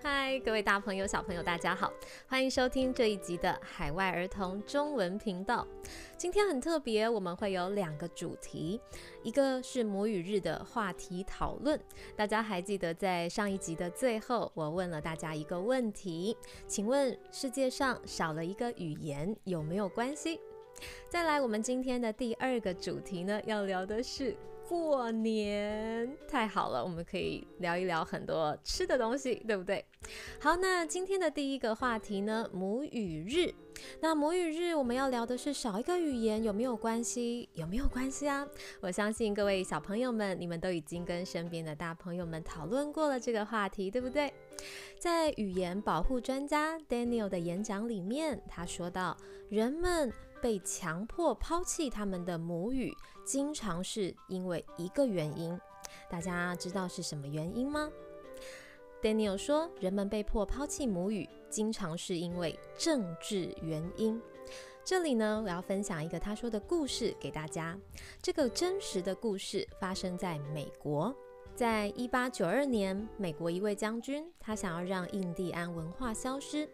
[0.00, 1.92] 嗨，各位大朋友、小朋友，大家好，
[2.28, 5.66] 欢迎收听这一集的海外儿童中文频道。
[6.16, 8.80] 今天很特别，我们会有两个主题，
[9.24, 11.78] 一个是母语日的话题讨论。
[12.14, 16.36] 大家还记得在上一集的最后，我问了大家一个问题，
[16.68, 20.40] 请问世界上少了一个语言有没有关系？
[21.08, 24.36] 再来，我们今天的第二个主题呢，要聊的是。
[24.68, 29.82] 过年太好了，我们可以聊一聊很多吃的东西，对不对？
[30.38, 33.54] 好，那今天的第一个话题呢，母语日。
[34.00, 37.48] 那母语日我们要聊的是少一个语言有没有关系？
[37.54, 38.46] 有没有关系啊？
[38.80, 44.30] 我相信各位小朋友们，你们都已经跟身边的大朋友们讨论过了这个话题，对不对？
[44.98, 49.16] 在语言保护专家 Daniel 的演讲里面，他说到，
[49.48, 50.12] 人们。
[50.40, 52.94] 被强迫抛弃他们的母语，
[53.24, 55.58] 经常是因为一个原因。
[56.10, 57.90] 大家知道是什么原因吗
[59.02, 64.20] ？Daniel 说，人们被迫抛弃母语，经常是因为政治原因。
[64.84, 67.78] 这里呢，我要分享一个他说的故事给大家。
[68.22, 71.14] 这个真实的故事发生在美国。
[71.58, 76.68] 在一八九二年，美国一位将军，他想要让印第安文化消失，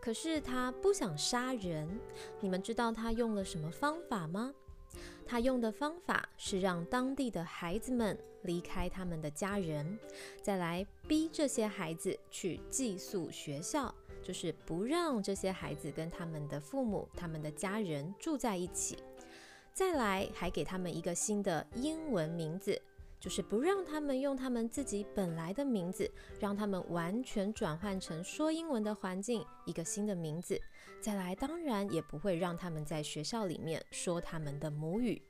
[0.00, 1.98] 可是他不想杀人。
[2.38, 4.54] 你们知道他用了什么方法吗？
[5.26, 9.98] 他用的方法是让当地的孩子们离开他们的家人，
[10.40, 18.98] 再来逼这些孩子去寄宿学校，就是不让这些孩子跟他们的父母、他们的家人住在一起，
[19.74, 22.80] 再来还给他们一个新的英文名字。
[23.20, 30.60] 就是不让他们用他们自己本来的名字，让他们完全转换成说英文的环境，一个新的名字。
[31.00, 35.22] 再来，当然也不会让他们在学校里面说他们的母语。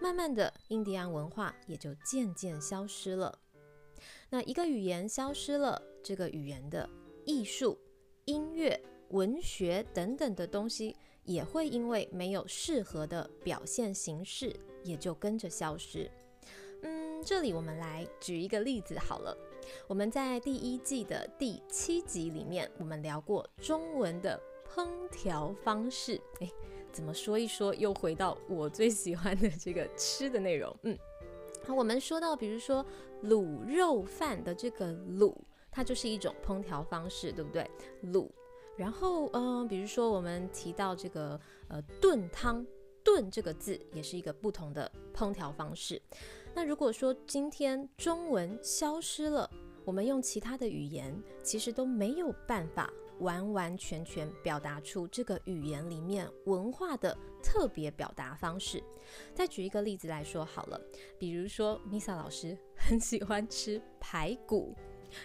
[0.00, 3.38] 慢慢的，印第安文化也就渐渐消失了。
[4.30, 6.88] 那一个语言消失了，这个语言的
[7.26, 7.78] 艺术、
[8.24, 8.80] 音乐、
[9.10, 16.10] 文学等等的东西，也会因为没有适合的表现形式，也就跟着消失。
[17.22, 19.36] 这里我们来举一个例子好了。
[19.86, 26.20] 我们在第一季的第七集里面，我们聊过中文的烹调方式。
[26.40, 26.50] 诶，
[26.90, 30.74] 怎么说一说，又回到我最喜欢的这个吃的内容。
[30.82, 30.98] 嗯，
[31.64, 32.84] 好，我们说到，比如说
[33.24, 35.34] 卤肉饭的这个卤，
[35.70, 37.70] 它就是一种烹调方式，对不对？
[38.04, 38.28] 卤。
[38.76, 41.38] 然后，嗯，比如说我们提到这个
[41.68, 42.66] 呃炖汤。
[43.04, 46.00] 炖这个字也是一个不同的烹调方式。
[46.54, 49.48] 那如果说今天中文消失了，
[49.84, 58.82] 我们用其他的语言其实都没有办法完完全全表达出这个语言里面文化的特别表达方式。
[59.34, 60.80] 再举一个例子来说好了，
[61.18, 64.74] 比如说 Misa 老师很喜欢吃排骨，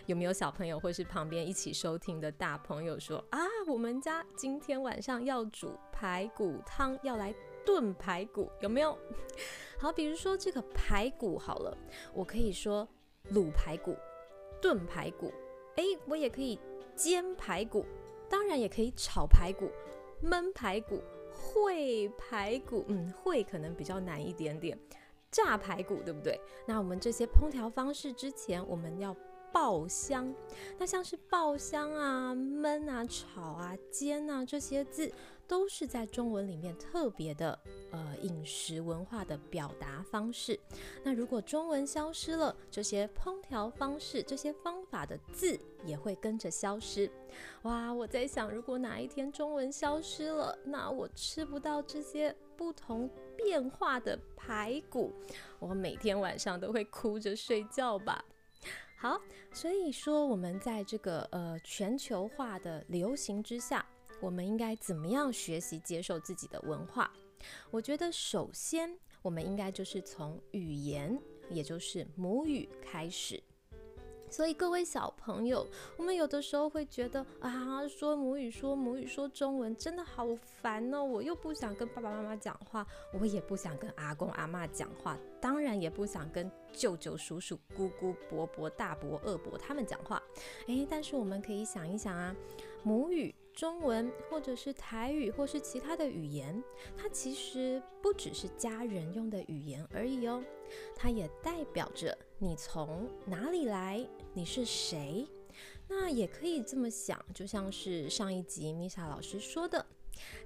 [0.06, 7.34] 有没有小朋友或是旁边一起收听的大朋友说啊，我们家今天晚上要煮排骨汤，要来。
[7.66, 8.98] 炖排骨有没有？
[9.78, 11.78] 好，比如说这个排骨好了，
[12.14, 12.88] 我可以说
[13.34, 13.96] 卤排骨、
[14.62, 15.34] 炖排骨，
[15.76, 16.58] 哎，我也可以
[16.96, 17.86] 煎排骨，
[18.30, 19.70] 当然也可以炒排骨、
[20.24, 21.02] 焖排骨、
[21.34, 24.80] 烩排骨，嗯，烩可能比较难一点点，
[25.30, 26.40] 炸排骨对不对？
[26.66, 29.14] 那我们这些烹调方式之前我们要
[29.52, 30.34] 爆香，
[30.78, 35.12] 那像是爆香啊、焖啊、炒啊、煎啊这些字。
[35.48, 37.58] 都是在中文里面特别的
[37.92, 40.60] 呃饮食文化的表达方式。
[41.04, 47.10] 那如果中文消失了，这些烹调方式、这些方法的字也会跟着消失。
[47.64, 55.14] 哇，我在想，如果哪一天中文消失了，那我吃不到这些不同变化的排骨，
[55.60, 58.24] 我每天晚上都会哭着睡觉吧。
[58.98, 59.22] 好，
[59.54, 63.86] 所以说我们在这个呃全球化的流行之下。
[64.22, 67.10] 我们应该怎么样学习接受自己的文化？
[67.70, 71.20] 我觉得首先我们应该就是从语言，
[71.50, 73.42] 也就是母语开始。
[74.28, 75.66] 所以各位小朋友，
[75.96, 81.04] 我们有的时候会觉得啊，说母语，说母语，说中文，真的好烦哦！
[81.04, 90.22] 我又不想跟爸爸妈妈讲话，我也不想跟阿公阿妈讲话，当然也不想跟舅舅、叔叔、姑姑、伯伯、大伯、二伯他们讲话。
[90.68, 92.36] 诶，但是我们可以想一想啊，
[92.84, 93.34] 母语。
[93.56, 96.62] 中文，或者是台语，或是其他的语言，
[96.98, 100.44] 它其实不只是家人用的语言而已哦，
[100.94, 105.26] 它也代表着你从哪里来，你是谁。
[105.88, 109.86] 那也可以这么想，就像是上一集米莎老师说的，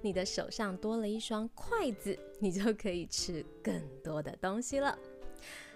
[0.02, 4.96] 你的手上多了一双筷子，你就可以吃更多的东西了。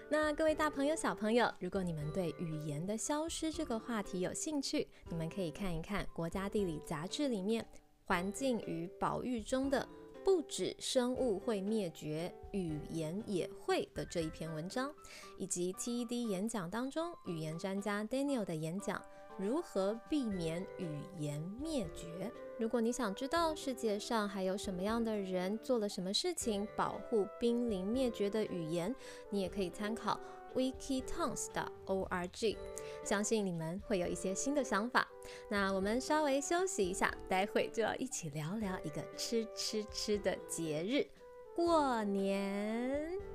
[0.07, 7.65] 那各位大朋友、小朋友，如果你们对语言的消失这个话题有兴趣，你们可以看一看《国家地理》杂志里面
[8.05, 9.87] 环境与保育中的
[10.23, 14.93] “不止生物会灭绝，语言也会”的这一篇文章，
[15.39, 19.01] 以及 TED 演讲当中语言专家 Daniel 的演讲。
[19.37, 22.31] 如何避免语言灭绝？
[22.57, 28.95] 如果你想知道世界上还有什么样的人做了什么事情保护濒临灭绝的语言，
[29.29, 30.17] 你也可以参考
[30.55, 32.55] wikitongues 的 org，
[33.03, 35.05] 相信你们会有一些新的想法。
[35.49, 41.05] 那我们稍微休息一下，待会就要一起聊聊一个吃吃吃的节日——
[41.53, 43.34] 过年。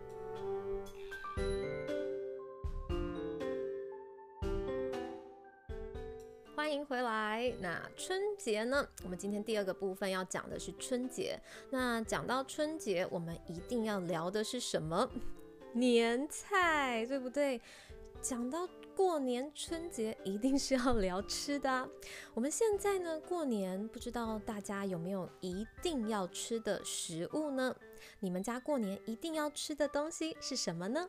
[6.60, 7.50] 欢迎回来。
[7.60, 8.86] 那春节呢？
[9.02, 11.40] 我们今天第二个部分要讲的是春节。
[11.70, 15.08] 那讲到春节，我们一定要聊的是什么？
[15.72, 17.58] 年菜，对不对？
[18.20, 21.88] 讲到过年春节，一定是要聊吃的。
[22.34, 27.74] 我们现在呢，过年不知道大家有没有一定要吃的食物呢？
[28.18, 31.08] 你们家过年一定要吃的东西是什么呢？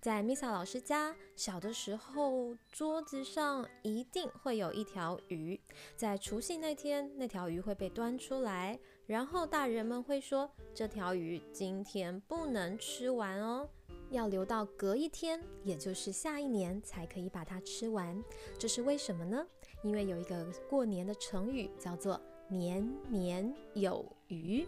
[0.00, 5.60] 在 Misa 老师家，小的时候，桌子上一定会有一条鱼。
[5.96, 13.68] 在除夕那天，那条鱼会被端出来，然后大人们会说：“这条鱼今天不能吃完哦，
[14.10, 18.22] 要留到隔一天，也就是下一年才可以把它吃完。”
[18.58, 19.46] 这是为什么呢？
[19.82, 24.66] 因为有一个过年的成语叫做“年年有余”。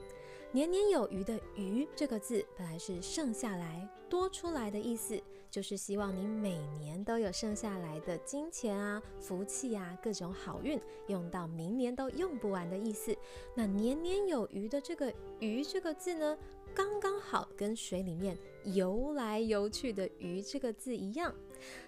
[0.54, 5.20] 年年有余的“余”这个字，本来是剩下来、多出来的意思，
[5.50, 13.16] 就是希望你每年都有剩下来的金钱啊、福气啊、各种好运，用到明年都用不完的意思。
[13.56, 16.38] 那年年有余的这个“余”这个字呢，
[16.72, 21.34] 刚刚好跟水里面游来游去的“鱼”这个字一样。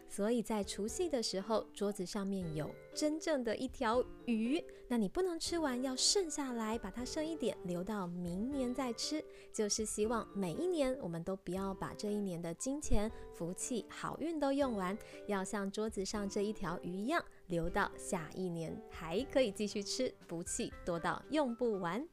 [0.09, 9.23] 所以在除夕的时候，桌子上面有真正的一条鱼，那你不能吃完，要剩下来，把它剩一点，留到明年再吃。
[9.53, 22.07] 就是希望每一年我们都不要把这一年的金钱、福气、好运都用完，要像桌子上这一条鱼一样，留到下一年还可以继续吃，福气多到用不完。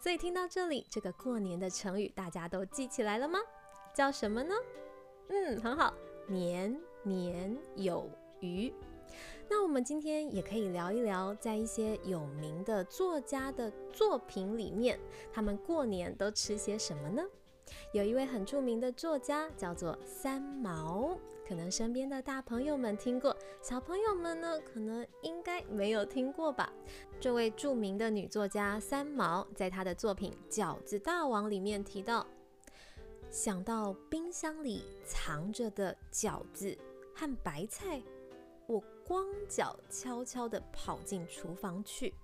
[0.00, 3.38] 所以听到这里，这个过年的成语大家都记起来了吗？
[3.94, 4.54] 叫什么呢？
[5.28, 5.92] 嗯，很好，
[6.28, 6.78] 年。
[7.08, 8.08] 年有
[8.40, 8.72] 余，
[9.48, 14.98] 那我们今天也可以聊一聊，在一些有名的作家的作品里面，
[15.32, 17.22] 他们过年都吃些什么呢？
[17.92, 26.72] 有一位很著名的作家叫做三毛，可能身边的大朋友们听过，小朋友们呢，可能应该没有听过吧。
[27.20, 32.26] 这位著名的女作家三毛，在她的作品《饺子大王》里面提到，
[33.30, 36.76] 想到冰箱里藏着的饺子。
[37.18, 38.00] 和白菜，
[38.68, 42.14] 我光脚悄悄地跑进厨房去，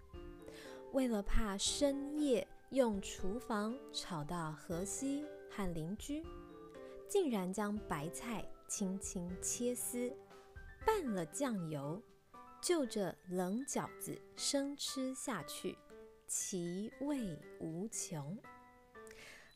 [0.93, 6.23] 为了怕深夜用厨房吵到河西和邻居，
[7.09, 10.17] 竟然将白菜轻轻切丝，
[10.87, 12.01] 拌了酱油，
[12.63, 15.77] 就着冷饺子生吃下去，
[16.29, 18.39] 其味无穷。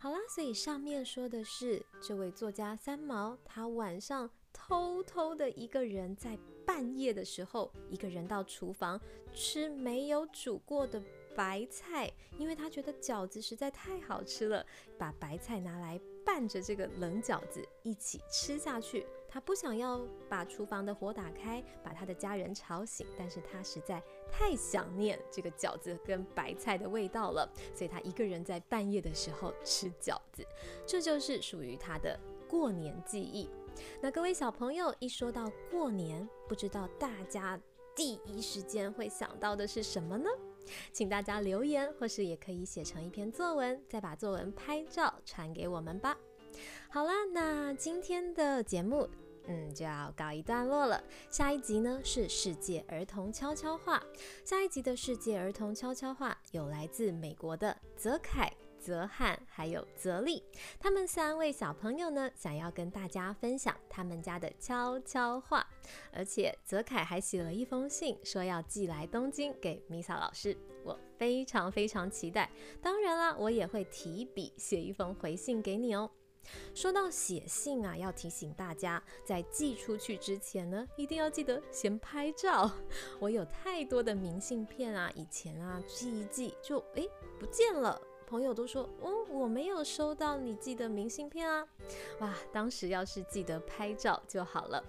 [0.00, 4.28] 好啦，所以上面说的是这位作家三毛，他晚上。
[4.68, 9.00] 偷偷的一个人在半夜的时候，一个人到厨房
[9.32, 11.02] 吃没有煮过的
[11.34, 14.64] 白菜，因为他觉得饺子实在太好吃了，
[14.98, 19.06] 把白菜拿来拌着这个冷饺子一起吃下去。
[19.26, 30.46] 他不想要把厨房的火打开，把他的家人吵醒，但是他实在太想念这个饺子跟白菜的味道了，所以他一个人在半夜的时候吃饺子，
[30.86, 33.48] 这就是属于他的过年记忆。
[34.00, 37.58] 那各位小朋友，一说到过年，不知道大家
[37.94, 40.28] 第一时间会想到的是什么呢？
[40.92, 46.16] 请大家留言，或是也可以写成一篇作文，再把作文拍照传给我们吧。
[46.90, 49.08] 好啦，那今天的节目，
[49.46, 51.02] 嗯，就要告一段落了。
[51.30, 54.02] 下一集呢是世界儿童悄悄话，
[54.44, 58.52] 下一集的世界儿童悄悄话有来自美国的泽凯。
[58.88, 60.42] 泽汉还有泽丽，
[60.80, 65.68] 他们三位小朋友呢，想要跟大家分享他们家的悄悄话，
[66.10, 72.50] 而且泽凯还写了一封信，说要寄来东京给米萨老师，我非常非常期待。
[72.80, 76.10] 当然啦，我也会提笔写一封回信给你哦。
[76.74, 82.70] 说到写信啊，要提醒大家，在寄出去之前呢，一定要记得先拍照。
[83.20, 87.06] 我有太多的明信片啊，以前啊寄一寄就诶
[87.38, 88.00] 不见了。
[88.28, 91.66] 朋友都说，哦，我没有收到你寄的明信片啊！
[92.20, 94.84] 哇，当时要是记得拍照就好了。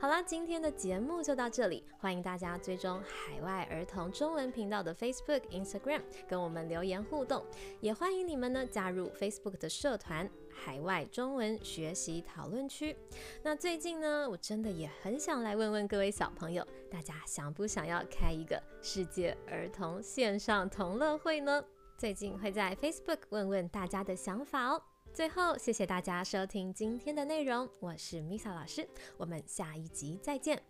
[0.00, 7.44] 好啦，今天的节目就到这里，欢迎大家追踪海外儿童中文频道的 Facebook、Instagram，跟我们留言互动，
[7.80, 12.96] 也欢迎你们呢加入 Facebook 的社团海外中文学习讨论区。
[13.44, 21.64] 那最近呢，我真的也很想来问问各位小朋友，大家想不想要开一个世界儿童线上同乐会呢？
[22.02, 24.82] 最近会在 Facebook 问问大家的想法哦。
[25.14, 30.60] 最后，谢谢大家收听今天的内容，我是 Misa 老师，我们下一集再见，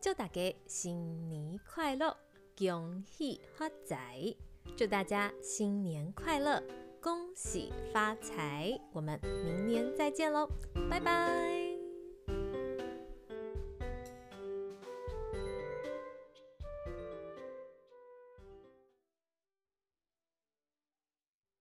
[0.00, 2.16] 就打给新年快乐，
[2.58, 4.34] 恭喜发财，
[4.76, 6.60] 祝大家新年快乐，
[7.00, 10.48] 恭喜发财，我们明年再见喽，
[10.90, 11.69] 拜拜。